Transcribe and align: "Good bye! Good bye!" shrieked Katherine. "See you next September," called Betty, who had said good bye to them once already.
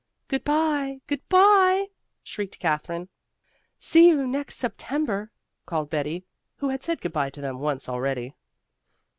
"Good 0.29 0.43
bye! 0.43 1.01
Good 1.05 1.29
bye!" 1.29 1.89
shrieked 2.23 2.57
Katherine. 2.57 3.09
"See 3.77 4.07
you 4.07 4.25
next 4.25 4.55
September," 4.55 5.29
called 5.67 5.91
Betty, 5.91 6.25
who 6.55 6.69
had 6.69 6.81
said 6.81 7.01
good 7.01 7.13
bye 7.13 7.29
to 7.29 7.39
them 7.39 7.59
once 7.59 7.87
already. 7.87 8.33